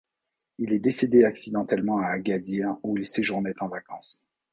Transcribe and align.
Il 0.57 0.73
est 0.73 0.79
décédé 0.79 1.25
accidentellement 1.25 1.99
à 1.99 2.07
Agadir, 2.07 2.75
où 2.81 2.97
il 2.97 3.05
séjournait 3.05 3.53
en 3.61 3.67
vacances. 3.67 4.25